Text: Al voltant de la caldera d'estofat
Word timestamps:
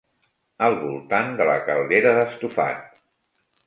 Al 0.67 0.77
voltant 0.85 1.31
de 1.43 1.49
la 1.51 1.59
caldera 1.69 2.17
d'estofat 2.21 3.03